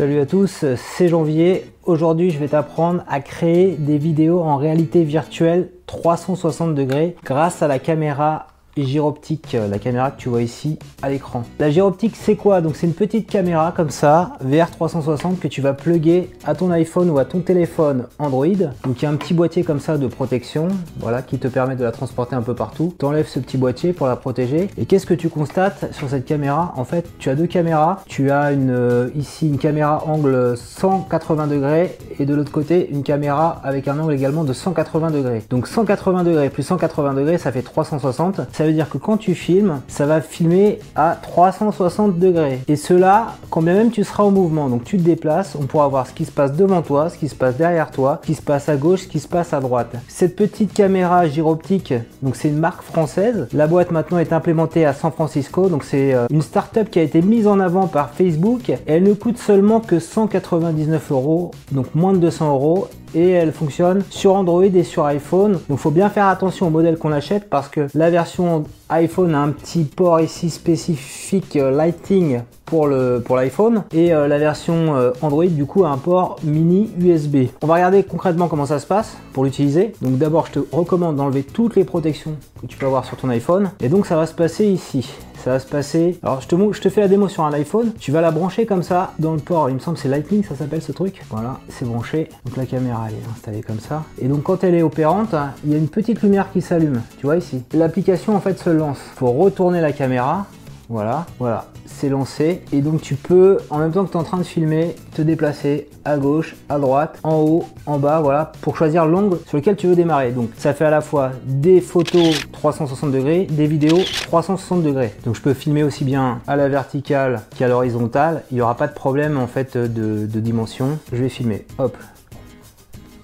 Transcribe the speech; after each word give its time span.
Salut 0.00 0.20
à 0.20 0.24
tous, 0.24 0.64
c'est 0.76 1.08
Janvier. 1.08 1.66
Aujourd'hui, 1.84 2.30
je 2.30 2.38
vais 2.38 2.48
t'apprendre 2.48 3.04
à 3.06 3.20
créer 3.20 3.76
des 3.76 3.98
vidéos 3.98 4.40
en 4.40 4.56
réalité 4.56 5.04
virtuelle 5.04 5.68
360 5.84 6.74
degrés 6.74 7.16
grâce 7.22 7.60
à 7.60 7.68
la 7.68 7.78
caméra 7.78 8.46
gyroptique, 8.76 9.54
euh, 9.54 9.68
la 9.68 9.78
caméra 9.78 10.10
que 10.10 10.20
tu 10.20 10.28
vois 10.28 10.42
ici 10.42 10.78
à 11.02 11.10
l'écran. 11.10 11.44
La 11.58 11.70
gyroptique 11.70 12.16
c'est 12.16 12.36
quoi? 12.36 12.60
Donc 12.60 12.76
c'est 12.76 12.86
une 12.86 12.94
petite 12.94 13.28
caméra 13.28 13.72
comme 13.76 13.90
ça, 13.90 14.32
VR 14.40 14.70
360 14.70 15.40
que 15.40 15.48
tu 15.48 15.60
vas 15.60 15.72
plugger 15.72 16.30
à 16.44 16.54
ton 16.54 16.70
iPhone 16.70 17.10
ou 17.10 17.18
à 17.18 17.24
ton 17.24 17.40
téléphone 17.40 18.06
Android. 18.18 18.46
Donc 18.84 19.00
il 19.00 19.02
y 19.02 19.06
a 19.06 19.10
un 19.10 19.16
petit 19.16 19.34
boîtier 19.34 19.64
comme 19.64 19.80
ça 19.80 19.98
de 19.98 20.06
protection, 20.06 20.68
voilà, 20.98 21.22
qui 21.22 21.38
te 21.38 21.48
permet 21.48 21.76
de 21.76 21.84
la 21.84 21.92
transporter 21.92 22.34
un 22.36 22.42
peu 22.42 22.54
partout. 22.54 22.94
Tu 22.98 23.04
enlèves 23.04 23.28
ce 23.28 23.38
petit 23.38 23.56
boîtier 23.56 23.92
pour 23.92 24.06
la 24.06 24.16
protéger. 24.16 24.68
Et 24.78 24.86
qu'est-ce 24.86 25.06
que 25.06 25.14
tu 25.14 25.28
constates 25.28 25.92
sur 25.92 26.08
cette 26.08 26.24
caméra? 26.24 26.72
En 26.76 26.84
fait, 26.84 27.08
tu 27.18 27.30
as 27.30 27.34
deux 27.34 27.46
caméras. 27.46 28.02
Tu 28.06 28.30
as 28.30 28.50
euh, 28.50 29.10
ici 29.14 29.48
une 29.48 29.58
caméra 29.58 30.04
angle 30.06 30.56
180 30.56 31.46
degrés 31.46 31.96
et 32.18 32.26
de 32.26 32.34
l'autre 32.34 32.52
côté 32.52 32.88
une 32.90 33.02
caméra 33.02 33.60
avec 33.64 33.88
un 33.88 33.98
angle 33.98 34.12
également 34.12 34.44
de 34.44 34.52
180 34.52 35.10
degrés. 35.10 35.42
Donc 35.50 35.66
180 35.66 36.24
degrés 36.24 36.50
plus 36.50 36.62
180 36.62 37.14
degrés, 37.14 37.38
ça 37.38 37.52
fait 37.52 37.62
360. 37.62 38.40
Ça 38.60 38.66
veut 38.66 38.74
dire 38.74 38.90
que 38.90 38.98
quand 38.98 39.16
tu 39.16 39.34
filmes, 39.34 39.80
ça 39.88 40.04
va 40.04 40.20
filmer 40.20 40.80
à 40.94 41.16
360 41.22 42.18
degrés. 42.18 42.60
Et 42.68 42.76
cela, 42.76 43.38
quand 43.48 43.62
bien 43.62 43.72
même 43.72 43.90
tu 43.90 44.04
seras 44.04 44.24
au 44.24 44.30
mouvement, 44.30 44.68
donc 44.68 44.84
tu 44.84 44.98
te 44.98 45.02
déplaces, 45.02 45.56
on 45.58 45.64
pourra 45.64 45.88
voir 45.88 46.06
ce 46.06 46.12
qui 46.12 46.26
se 46.26 46.30
passe 46.30 46.52
devant 46.52 46.82
toi, 46.82 47.08
ce 47.08 47.16
qui 47.16 47.28
se 47.28 47.34
passe 47.34 47.56
derrière 47.56 47.90
toi, 47.90 48.20
ce 48.20 48.26
qui 48.26 48.34
se 48.34 48.42
passe 48.42 48.68
à 48.68 48.76
gauche, 48.76 49.04
ce 49.04 49.08
qui 49.08 49.18
se 49.18 49.28
passe 49.28 49.54
à 49.54 49.60
droite. 49.60 49.96
Cette 50.08 50.36
petite 50.36 50.74
caméra 50.74 51.26
gyroptique, 51.26 51.94
donc 52.20 52.36
c'est 52.36 52.48
une 52.48 52.58
marque 52.58 52.82
française. 52.82 53.48
La 53.54 53.66
boîte 53.66 53.92
maintenant 53.92 54.18
est 54.18 54.34
implémentée 54.34 54.84
à 54.84 54.92
San 54.92 55.10
Francisco, 55.10 55.70
donc 55.70 55.82
c'est 55.82 56.12
euh, 56.12 56.26
une 56.28 56.42
start-up 56.42 56.90
qui 56.90 56.98
a 56.98 57.02
été 57.02 57.22
mise 57.22 57.46
en 57.46 57.60
avant 57.60 57.86
par 57.86 58.10
Facebook. 58.10 58.70
Elle 58.86 59.04
ne 59.04 59.14
coûte 59.14 59.38
seulement 59.38 59.80
que 59.80 59.98
199 59.98 61.12
euros, 61.12 61.52
donc 61.72 61.94
moins 61.94 62.12
de 62.12 62.18
200 62.18 62.52
euros 62.52 62.88
et 63.14 63.30
elle 63.30 63.52
fonctionne 63.52 64.02
sur 64.10 64.34
Android 64.34 64.64
et 64.64 64.84
sur 64.84 65.04
iPhone. 65.04 65.58
Donc 65.68 65.78
faut 65.78 65.90
bien 65.90 66.08
faire 66.08 66.26
attention 66.26 66.68
au 66.68 66.70
modèle 66.70 66.96
qu'on 66.96 67.12
achète 67.12 67.48
parce 67.48 67.68
que 67.68 67.86
la 67.94 68.10
version 68.10 68.49
iPhone 68.88 69.34
a 69.34 69.38
un 69.38 69.50
petit 69.50 69.84
port 69.84 70.20
ici 70.20 70.50
spécifique 70.50 71.56
euh, 71.56 71.70
Lighting 71.70 72.40
pour 72.66 72.86
le 72.86 73.22
pour 73.24 73.36
l'iPhone 73.36 73.84
et 73.92 74.12
euh, 74.12 74.28
la 74.28 74.38
version 74.38 74.96
euh, 74.96 75.12
Android 75.22 75.46
du 75.46 75.66
coup 75.66 75.84
a 75.84 75.90
un 75.90 75.98
port 75.98 76.36
mini 76.42 76.90
USB. 76.98 77.48
On 77.62 77.66
va 77.66 77.74
regarder 77.74 78.02
concrètement 78.02 78.48
comment 78.48 78.66
ça 78.66 78.78
se 78.78 78.86
passe 78.86 79.16
pour 79.32 79.44
l'utiliser. 79.44 79.92
Donc 80.02 80.18
d'abord 80.18 80.46
je 80.46 80.60
te 80.60 80.60
recommande 80.72 81.16
d'enlever 81.16 81.42
toutes 81.42 81.76
les 81.76 81.84
protections 81.84 82.36
que 82.60 82.66
tu 82.66 82.76
peux 82.76 82.86
avoir 82.86 83.04
sur 83.04 83.16
ton 83.16 83.28
iPhone 83.28 83.70
et 83.80 83.88
donc 83.88 84.06
ça 84.06 84.16
va 84.16 84.26
se 84.26 84.34
passer 84.34 84.66
ici 84.66 85.08
ça 85.42 85.50
va 85.50 85.58
se 85.58 85.66
passer. 85.66 86.18
Alors 86.22 86.40
je 86.40 86.80
te, 86.80 86.88
fais 86.88 87.00
la 87.00 87.08
démo 87.08 87.28
sur 87.28 87.44
un 87.44 87.52
iPhone, 87.52 87.92
tu 87.98 88.12
vas 88.12 88.20
la 88.20 88.30
brancher 88.30 88.66
comme 88.66 88.82
ça 88.82 89.12
dans 89.18 89.32
le 89.32 89.40
port, 89.40 89.70
il 89.70 89.74
me 89.74 89.80
semble 89.80 89.96
c'est 89.96 90.08
Lightning 90.08 90.44
ça 90.44 90.54
s'appelle 90.54 90.82
ce 90.82 90.92
truc. 90.92 91.22
Voilà, 91.30 91.60
c'est 91.68 91.86
branché. 91.86 92.28
Donc 92.44 92.56
la 92.56 92.66
caméra 92.66 93.06
elle 93.08 93.14
est 93.14 93.32
installée 93.32 93.62
comme 93.62 93.80
ça. 93.80 94.04
Et 94.20 94.28
donc 94.28 94.42
quand 94.42 94.64
elle 94.64 94.74
est 94.74 94.82
opérante, 94.82 95.34
il 95.64 95.72
y 95.72 95.74
a 95.74 95.78
une 95.78 95.88
petite 95.88 96.22
lumière 96.22 96.52
qui 96.52 96.60
s'allume, 96.60 97.02
tu 97.18 97.26
vois 97.26 97.36
ici. 97.36 97.62
L'application 97.72 98.36
en 98.36 98.40
fait 98.40 98.58
se 98.58 98.70
lance. 98.70 98.98
Faut 99.16 99.32
retourner 99.32 99.80
la 99.80 99.92
caméra 99.92 100.46
voilà, 100.90 101.24
voilà, 101.38 101.66
c'est 101.86 102.08
lancé. 102.08 102.62
Et 102.72 102.80
donc 102.80 103.00
tu 103.00 103.14
peux, 103.14 103.58
en 103.70 103.78
même 103.78 103.92
temps 103.92 104.04
que 104.04 104.10
tu 104.10 104.16
es 104.16 104.20
en 104.20 104.24
train 104.24 104.38
de 104.38 104.42
filmer, 104.42 104.96
te 105.14 105.22
déplacer 105.22 105.88
à 106.04 106.18
gauche, 106.18 106.56
à 106.68 106.80
droite, 106.80 107.16
en 107.22 107.36
haut, 107.36 107.64
en 107.86 108.00
bas, 108.00 108.20
voilà, 108.20 108.50
pour 108.60 108.76
choisir 108.76 109.06
l'angle 109.06 109.38
sur 109.46 109.56
lequel 109.56 109.76
tu 109.76 109.86
veux 109.86 109.94
démarrer. 109.94 110.32
Donc 110.32 110.50
ça 110.58 110.74
fait 110.74 110.84
à 110.84 110.90
la 110.90 111.00
fois 111.00 111.30
des 111.44 111.80
photos 111.80 112.40
360 112.50 113.12
degrés, 113.12 113.46
des 113.48 113.68
vidéos 113.68 114.00
360 114.24 114.82
degrés. 114.82 115.14
Donc 115.24 115.36
je 115.36 115.40
peux 115.40 115.54
filmer 115.54 115.84
aussi 115.84 116.02
bien 116.02 116.40
à 116.48 116.56
la 116.56 116.68
verticale 116.68 117.42
qu'à 117.56 117.68
l'horizontale. 117.68 118.42
Il 118.50 118.56
n'y 118.56 118.60
aura 118.60 118.74
pas 118.74 118.88
de 118.88 118.94
problème 118.94 119.38
en 119.38 119.46
fait 119.46 119.78
de, 119.78 120.26
de 120.26 120.40
dimension. 120.40 120.98
Je 121.12 121.22
vais 121.22 121.28
filmer, 121.28 121.66
hop. 121.78 121.96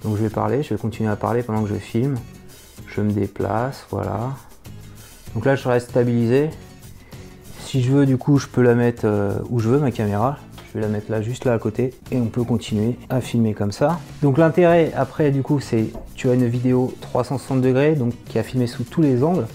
Donc 0.05 0.15
je 0.15 0.23
vais 0.23 0.29
parler, 0.29 0.63
je 0.63 0.73
vais 0.73 0.79
continuer 0.79 1.09
à 1.09 1.17
parler 1.17 1.43
pendant 1.43 1.63
que 1.63 1.69
je 1.69 1.75
filme. 1.75 2.15
Je 2.87 3.01
me 3.01 3.11
déplace, 3.11 3.85
voilà. 3.91 4.29
Donc 5.35 5.43
là 5.43 5.57
je 5.57 5.67
reste 5.67 5.89
stabilisé, 5.89 6.49
si 7.67 7.83
je 7.83 7.91
veux, 7.91 8.05
du 8.05 8.15
coup, 8.17 8.37
je 8.37 8.47
peux 8.47 8.61
la 8.61 8.75
mettre 8.75 9.01
euh, 9.03 9.39
où 9.49 9.59
je 9.59 9.67
veux, 9.67 9.79
ma 9.79 9.91
caméra. 9.91 10.37
Je 10.69 10.79
vais 10.79 10.81
la 10.81 10.87
mettre 10.87 11.11
là, 11.11 11.21
juste 11.21 11.43
là 11.43 11.51
à 11.51 11.59
côté, 11.59 11.93
et 12.11 12.17
on 12.17 12.27
peut 12.27 12.45
continuer 12.45 12.95
à 13.09 13.19
filmer 13.19 13.53
comme 13.53 13.73
ça. 13.73 13.99
Donc 14.21 14.37
l'intérêt, 14.37 14.93
après, 14.95 15.31
du 15.31 15.41
coup, 15.41 15.59
c'est 15.59 15.87
tu 16.15 16.29
as 16.29 16.35
une 16.35 16.47
vidéo 16.47 16.93
360 17.01 17.59
degrés, 17.59 17.95
donc 17.95 18.13
qui 18.25 18.39
a 18.39 18.43
filmé 18.43 18.67
sous 18.67 18.83
tous 18.83 19.01
les 19.01 19.21
angles. 19.21 19.47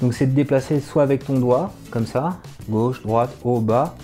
Donc 0.00 0.14
c'est 0.14 0.26
de 0.26 0.32
déplacer 0.32 0.80
soit 0.80 1.04
avec 1.04 1.24
ton 1.24 1.38
doigt, 1.38 1.72
comme 1.92 2.06
ça, 2.06 2.38
gauche, 2.68 3.02
droite, 3.02 3.36
haut, 3.44 3.60
bas, 3.60 3.94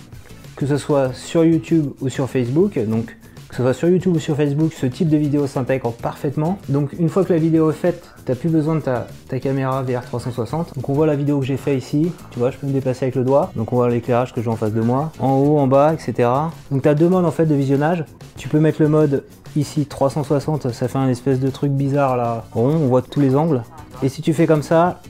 que 0.55 0.65
ce 0.65 0.77
soit 0.77 1.13
sur 1.13 1.43
YouTube 1.43 1.91
ou 1.99 2.07
sur 2.07 2.29
Facebook. 2.29 2.79
Donc 2.79 3.17
que 3.57 3.63
ce 3.63 3.69
soit 3.69 3.73
sur 3.73 3.89
YouTube 3.89 4.15
ou 4.15 4.19
sur 4.19 4.35
Facebook, 4.35 4.71
ce 4.71 4.85
type 4.85 5.09
de 5.09 5.17
vidéo 5.17 5.47
s'intègre 5.47 5.91
parfaitement. 5.91 6.59
Donc 6.69 6.93
une 6.93 7.09
fois 7.09 7.25
que 7.25 7.33
la 7.33 7.39
vidéo 7.39 7.71
est 7.71 7.73
faite, 7.73 8.03
tu 8.23 8.31
n'as 8.31 8.37
plus 8.37 8.49
besoin 8.49 8.75
de 8.75 8.81
ta, 8.81 9.07
caméra 9.39 9.81
VR 9.81 10.03
360. 10.03 10.75
Donc 10.75 10.87
on 10.87 10.93
voit 10.93 11.07
la 11.07 11.15
vidéo 11.15 11.39
que 11.39 11.45
j'ai 11.47 11.57
fait 11.57 11.75
ici, 11.75 12.11
tu 12.29 12.37
vois, 12.37 12.51
je 12.51 12.57
peux 12.57 12.67
me 12.67 12.71
déplacer 12.71 13.05
avec 13.05 13.15
le 13.15 13.23
doigt. 13.23 13.51
Donc 13.55 13.73
on 13.73 13.77
voit 13.77 13.89
l'éclairage 13.89 14.31
que 14.31 14.43
j'ai 14.43 14.49
en 14.49 14.55
face 14.55 14.73
de 14.73 14.81
moi, 14.81 15.11
en 15.17 15.31
haut, 15.37 15.57
en 15.57 15.65
bas, 15.65 15.91
etc. 15.95 16.29
Donc 16.69 16.83
tu 16.83 16.87
as 16.87 16.93
deux 16.93 17.09
modes 17.09 17.25
en 17.25 17.31
fait 17.31 17.47
de 17.47 17.55
visionnage. 17.55 18.05
Tu 18.35 18.47
peux 18.47 18.59
mettre 18.59 18.79
le 18.79 18.89
mode 18.89 19.23
ici 19.55 19.87
360, 19.87 20.71
ça 20.71 20.87
fait 20.87 20.99
un 20.99 21.09
espèce 21.09 21.39
de 21.39 21.49
truc 21.49 21.71
bizarre 21.71 22.15
là, 22.15 22.45
rond, 22.51 22.75
on 22.75 22.87
voit 22.89 23.01
tous 23.01 23.21
les 23.21 23.35
angles. 23.35 23.63
Et 24.03 24.09
si 24.09 24.21
tu 24.21 24.35
fais 24.35 24.45
comme 24.45 24.61
ça, 24.61 25.01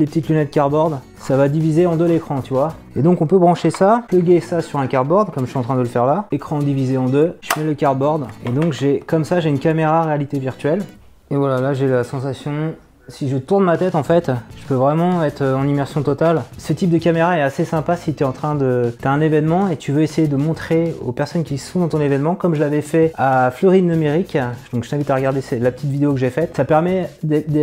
les 0.00 0.06
petites 0.06 0.28
lunettes 0.28 0.50
cardboard, 0.50 0.98
ça 1.16 1.36
va 1.36 1.48
diviser 1.48 1.86
en 1.86 1.96
deux 1.96 2.06
l'écran, 2.06 2.40
tu 2.40 2.54
vois. 2.54 2.74
Et 2.96 3.02
donc 3.02 3.20
on 3.20 3.26
peut 3.26 3.38
brancher 3.38 3.70
ça, 3.70 4.02
plugger 4.08 4.40
ça 4.40 4.62
sur 4.62 4.78
un 4.78 4.86
cardboard, 4.86 5.30
comme 5.30 5.44
je 5.44 5.50
suis 5.50 5.58
en 5.58 5.62
train 5.62 5.76
de 5.76 5.80
le 5.80 5.86
faire 5.86 6.06
là. 6.06 6.26
Écran 6.32 6.58
divisé 6.58 6.96
en 6.96 7.06
deux, 7.06 7.36
je 7.42 7.60
mets 7.60 7.66
le 7.66 7.74
cardboard, 7.74 8.26
et 8.44 8.50
donc 8.50 8.72
j'ai 8.72 9.00
comme 9.00 9.24
ça 9.24 9.40
j'ai 9.40 9.50
une 9.50 9.58
caméra 9.58 10.02
réalité 10.02 10.38
virtuelle. 10.38 10.82
Et 11.30 11.36
voilà, 11.36 11.60
là 11.60 11.74
j'ai 11.74 11.86
la 11.86 12.02
sensation 12.02 12.74
si 13.10 13.28
je 13.28 13.36
tourne 13.36 13.64
ma 13.64 13.76
tête 13.76 13.94
en 13.94 14.02
fait, 14.02 14.30
je 14.56 14.66
peux 14.66 14.74
vraiment 14.74 15.22
être 15.22 15.44
en 15.44 15.66
immersion 15.66 16.02
totale. 16.02 16.42
Ce 16.58 16.72
type 16.72 16.90
de 16.90 16.98
caméra 16.98 17.36
est 17.36 17.42
assez 17.42 17.64
sympa 17.64 17.96
si 17.96 18.14
tu 18.14 18.22
es 18.22 18.26
en 18.26 18.32
train 18.32 18.54
de... 18.54 18.94
Tu 19.00 19.06
as 19.06 19.10
un 19.10 19.20
événement 19.20 19.68
et 19.68 19.76
tu 19.76 19.92
veux 19.92 20.02
essayer 20.02 20.28
de 20.28 20.36
montrer 20.36 20.94
aux 21.04 21.12
personnes 21.12 21.44
qui 21.44 21.58
sont 21.58 21.80
dans 21.80 21.88
ton 21.88 22.00
événement, 22.00 22.34
comme 22.34 22.54
je 22.54 22.60
l'avais 22.60 22.80
fait 22.80 23.12
à 23.16 23.50
Fleury 23.50 23.82
Numérique. 23.82 24.38
Donc 24.72 24.84
je 24.84 24.90
t'invite 24.90 25.10
à 25.10 25.14
regarder 25.14 25.40
la 25.60 25.70
petite 25.70 25.90
vidéo 25.90 26.12
que 26.12 26.20
j'ai 26.20 26.30
faite. 26.30 26.56
Ça 26.56 26.64
permet 26.64 27.08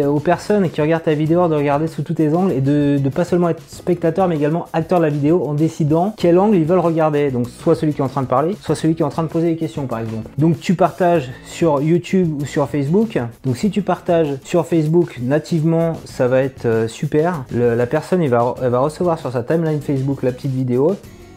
aux 0.05 0.19
personnes 0.19 0.69
qui 0.69 0.81
regardent 0.81 1.03
ta 1.03 1.13
vidéo 1.13 1.47
de 1.47 1.55
regarder 1.55 1.87
sous 1.87 2.01
tous 2.01 2.15
tes 2.15 2.33
angles 2.33 2.51
et 2.51 2.61
de, 2.61 2.97
de 2.97 3.09
pas 3.09 3.23
seulement 3.23 3.49
être 3.49 3.63
spectateur 3.67 4.27
mais 4.27 4.35
également 4.35 4.65
acteur 4.73 4.99
de 4.99 5.05
la 5.05 5.09
vidéo 5.09 5.43
en 5.45 5.53
décidant 5.53 6.13
quel 6.17 6.39
angle 6.39 6.57
ils 6.57 6.65
veulent 6.65 6.79
regarder. 6.79 7.31
Donc 7.31 7.47
soit 7.49 7.75
celui 7.75 7.93
qui 7.93 8.01
est 8.01 8.03
en 8.03 8.09
train 8.09 8.23
de 8.23 8.27
parler, 8.27 8.55
soit 8.61 8.75
celui 8.75 8.95
qui 8.95 9.01
est 9.01 9.05
en 9.05 9.09
train 9.09 9.23
de 9.23 9.29
poser 9.29 9.51
des 9.51 9.57
questions 9.57 9.87
par 9.87 9.99
exemple. 9.99 10.29
Donc 10.37 10.59
tu 10.59 10.73
partages 10.73 11.29
sur 11.45 11.81
YouTube 11.81 12.41
ou 12.41 12.45
sur 12.45 12.67
Facebook. 12.67 13.19
Donc 13.45 13.57
si 13.57 13.69
tu 13.69 13.81
partages 13.81 14.35
sur 14.43 14.65
Facebook 14.65 15.19
nativement 15.37 15.93
ça 16.05 16.27
va 16.27 16.41
être 16.41 16.65
euh, 16.65 16.87
super. 16.87 17.45
la 17.51 17.85
personne, 17.85 18.25
va, 18.25 18.55
va 18.59 18.79
recevoir 18.79 19.19
sur 19.19 19.31
sa 19.31 19.43
timeline 19.43 19.81
Facebook 19.81 20.23
la 20.23 20.31
petite 20.31 20.51
vidéo. 20.51 20.95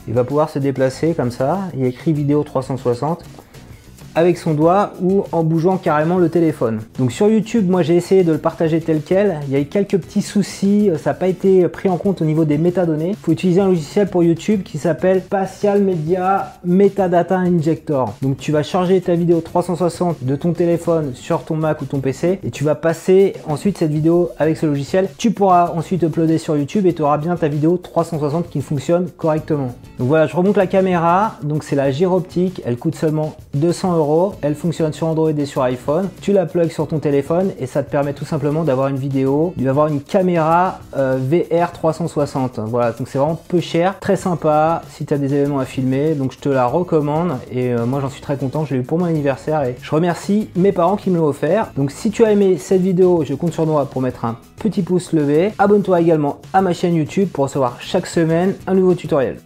Il 0.09 0.15
va 0.15 0.25
pouvoir 0.25 0.49
se 0.49 0.59
déplacer 0.59 1.12
comme 1.12 1.31
ça. 1.31 1.59
Il 1.75 1.84
écrit 1.84 2.15
vidéo 2.15 2.43
360 2.43 3.22
avec 4.15 4.38
son 4.38 4.54
doigt 4.54 4.93
ou 5.03 5.25
en 5.32 5.44
bougeant 5.44 5.76
carrément 5.76 6.19
le 6.19 6.28
téléphone. 6.28 6.81
Donc 6.98 7.12
sur 7.12 7.28
YouTube, 7.28 7.69
moi 7.69 7.82
j'ai 7.82 7.97
essayé 7.97 8.25
de 8.25 8.32
le 8.32 8.38
partager 8.38 8.81
tel 8.81 9.03
quel. 9.04 9.41
Il 9.47 9.53
y 9.53 9.56
a 9.56 9.60
eu 9.60 9.66
quelques 9.66 9.98
petits 9.98 10.22
soucis, 10.22 10.91
ça 11.03 11.10
n'a 11.10 11.15
pas 11.15 11.28
été 11.28 11.69
pris 11.69 11.88
en 11.88 11.97
compte 11.97 12.22
au 12.22 12.25
niveau 12.25 12.44
des 12.44 12.59
métadonnées. 12.59 13.10
Il 13.10 13.16
faut 13.16 13.32
utiliser 13.32 13.60
un 13.60 13.69
logiciel 13.69 14.09
pour 14.09 14.22
YouTube 14.22 14.62
qui 14.62 14.78
s'appelle 14.78 15.21
Spatial 15.21 15.82
Media 15.82 16.54
Metadata 16.65 17.38
Injector. 17.38 18.15
Donc 18.22 18.38
tu 18.38 18.53
vas 18.53 18.62
charger 18.62 19.00
ta 19.00 19.15
vidéo 19.15 19.41
360 19.41 20.25
de 20.25 20.37
ton 20.37 20.53
téléphone 20.53 21.12
sur 21.15 21.44
ton 21.44 21.56
Mac 21.56 21.81
ou 21.82 21.84
ton 21.84 22.00
PC 22.00 22.41
et 22.42 22.50
tu 22.50 22.65
vas 22.65 22.75
passer 22.75 23.34
ensuite 23.47 23.78
cette 23.78 23.92
vidéo 23.92 24.31
avec 24.38 24.56
ce 24.56 24.66
logiciel. 24.66 25.09
Tu 25.19 25.31
pourras 25.31 25.72
ensuite 25.75 26.03
uploader 26.03 26.38
sur 26.38 26.56
YouTube 26.56 26.87
et 26.87 26.94
tu 26.94 27.03
auras 27.03 27.19
bien 27.19 27.37
ta 27.37 27.48
vidéo 27.48 27.77
360 27.77 28.50
qui 28.50 28.60
fonctionne 28.60 29.09
correctement. 29.16 29.75
Donc 29.98 30.09
voilà, 30.09 30.27
je 30.27 30.37
remonte 30.37 30.56
la 30.56 30.66
caméra. 30.66 31.37
Donc 31.42 31.65
c'est 31.65 31.77
la 31.77 31.91
gyroptique, 31.91 32.62
elle 32.65 32.77
coûte 32.77 32.94
seulement 32.94 33.34
200 33.54 33.97
euros 33.97 34.00
elle 34.43 34.55
fonctionne 34.55 34.93
sur 34.93 35.07
Android 35.07 35.31
et 35.31 35.47
sur 35.47 35.63
iPhone. 35.63 36.09
Tu 36.21 36.33
la 36.33 36.47
plugs 36.47 36.71
sur 36.71 36.87
ton 36.89 36.99
téléphone 36.99 37.53
et 37.59 37.67
ça 37.67 37.83
te 37.83 37.91
permet 37.91 38.13
tout 38.13 38.25
simplement 38.25 38.65
d'avoir 38.65 38.89
une 38.89 38.97
vidéo, 38.97 39.53
d'avoir 39.57 39.89
une 39.89 40.01
caméra 40.01 40.81
euh, 40.97 41.19
VR 41.19 41.73
360. 41.73 42.61
Voilà, 42.67 42.93
donc 42.93 43.09
c'est 43.09 43.19
vraiment 43.19 43.41
peu 43.49 43.61
cher, 43.61 43.99
très 44.01 44.17
sympa 44.17 44.83
si 44.91 45.05
tu 45.07 45.15
as 45.15 45.19
des 45.19 45.35
événements 45.35 45.59
à 45.59 45.65
filmer. 45.65 46.15
Donc 46.15 46.33
je 46.33 46.39
te 46.39 46.49
la 46.49 46.67
recommande 46.67 47.33
et 47.51 47.73
euh, 47.73 47.87
moi 47.87 48.01
j'en 48.01 48.09
suis 48.09 48.23
très 48.23 48.37
content. 48.37 48.65
Je 48.65 48.75
l'ai 48.75 48.81
eu 48.81 48.85
pour 48.85 48.99
mon 48.99 49.07
anniversaire 49.07 49.63
et 49.65 49.77
je 49.81 49.91
remercie 49.91 50.49
mes 50.57 50.73
parents 50.73 50.97
qui 50.97 51.11
me 51.11 51.19
l'ont 51.19 51.27
offert. 51.27 51.71
Donc 51.77 51.91
si 51.91 52.11
tu 52.11 52.25
as 52.25 52.33
aimé 52.33 52.57
cette 52.59 52.83
vidéo, 52.83 53.25
je 53.25 53.35
compte 53.35 53.53
sur 53.53 53.67
moi 53.67 53.85
pour 53.87 54.03
mettre 54.03 54.25
un 54.25 54.37
petit 54.57 54.83
pouce 54.83 55.13
levé. 55.13 55.53
Abonne-toi 55.59 56.01
également 56.01 56.39
à 56.53 56.63
ma 56.63 56.73
chaîne 56.73 56.95
YouTube 56.95 57.29
pour 57.33 57.45
recevoir 57.45 57.77
chaque 57.81 58.07
semaine 58.07 58.55
un 58.67 58.75
nouveau 58.75 58.95
tutoriel. 58.95 59.37